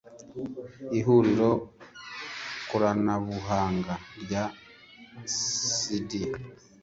[0.97, 1.49] ihuriro
[2.69, 3.93] koranabuhanga
[4.23, 4.43] rya
[5.35, 6.11] CSD